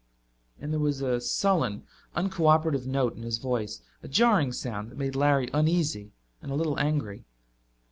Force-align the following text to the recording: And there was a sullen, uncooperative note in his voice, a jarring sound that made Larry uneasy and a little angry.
And 0.59 0.73
there 0.73 0.79
was 0.79 1.01
a 1.01 1.21
sullen, 1.21 1.83
uncooperative 2.15 2.87
note 2.87 3.15
in 3.15 3.21
his 3.21 3.37
voice, 3.37 3.83
a 4.01 4.07
jarring 4.07 4.51
sound 4.51 4.89
that 4.89 4.97
made 4.97 5.15
Larry 5.15 5.47
uneasy 5.53 6.11
and 6.41 6.51
a 6.51 6.55
little 6.55 6.79
angry. 6.79 7.23